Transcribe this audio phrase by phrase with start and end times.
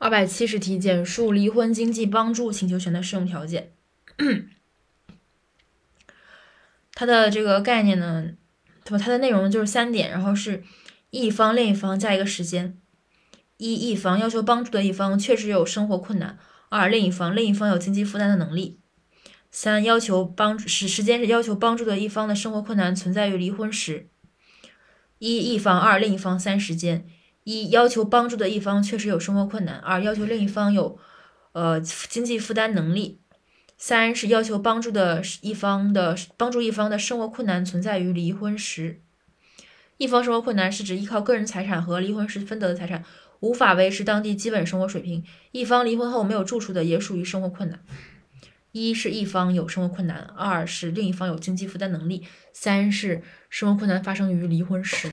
[0.00, 3.74] 二百七十题，简述离婚经济帮助请求权的适用条件。
[6.94, 8.30] 它的这个概念呢，
[8.82, 8.98] 对吧？
[8.98, 10.64] 它的内容就是三点，然后是
[11.10, 12.78] 一方另一方加一个时间。
[13.58, 16.38] 一一方要求帮助的一方确实有生活困难；
[16.70, 18.78] 二另一方另一方有经济负担的能力；
[19.50, 24.08] 三要求帮助时时间是要求帮助的一方的生活困难存在于离婚时。
[25.18, 27.06] 一一方二另一方三时间。
[27.44, 30.98] 一要求帮助的一方确实有生活困难；二要求另一方有
[31.52, 33.18] 呃经济负担能力；
[33.76, 39.00] 三是要求帮助的一方的帮助一方的生活困难存在于离婚时。
[39.96, 43.04] 一方生活困难是指依靠个人财产和离婚时分得的财产
[43.40, 45.22] 无法维持当地基本生活水平；
[45.52, 47.80] 一方离婚后没有住处的也属于生活困难。
[48.72, 52.22] 一是一方有生活困难，二是另一方有经济负担能力，
[52.52, 55.08] 三是生活困难发生于离婚时。